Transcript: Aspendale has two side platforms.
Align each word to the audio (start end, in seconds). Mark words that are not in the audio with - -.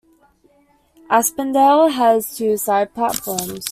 Aspendale 1.11 1.91
has 1.91 2.35
two 2.35 2.57
side 2.57 2.91
platforms. 2.95 3.59